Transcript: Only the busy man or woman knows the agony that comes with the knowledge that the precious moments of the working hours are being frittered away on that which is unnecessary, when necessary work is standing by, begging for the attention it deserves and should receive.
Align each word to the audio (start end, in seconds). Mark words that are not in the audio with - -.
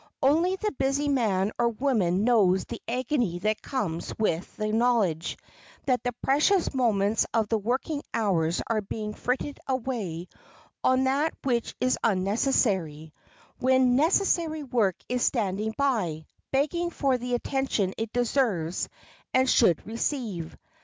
Only 0.23 0.55
the 0.55 0.71
busy 0.79 1.07
man 1.09 1.51
or 1.59 1.69
woman 1.69 2.23
knows 2.23 2.65
the 2.65 2.81
agony 2.87 3.37
that 3.37 3.61
comes 3.61 4.11
with 4.17 4.57
the 4.57 4.71
knowledge 4.71 5.37
that 5.85 6.03
the 6.03 6.11
precious 6.23 6.73
moments 6.73 7.27
of 7.35 7.49
the 7.49 7.59
working 7.59 8.01
hours 8.11 8.63
are 8.65 8.81
being 8.81 9.13
frittered 9.13 9.59
away 9.67 10.27
on 10.83 11.03
that 11.03 11.35
which 11.43 11.75
is 11.79 11.99
unnecessary, 12.03 13.13
when 13.59 13.95
necessary 13.95 14.63
work 14.63 14.95
is 15.07 15.21
standing 15.21 15.75
by, 15.77 16.25
begging 16.51 16.89
for 16.89 17.19
the 17.19 17.35
attention 17.35 17.93
it 17.95 18.11
deserves 18.11 18.89
and 19.35 19.47
should 19.47 19.85
receive. 19.85 20.57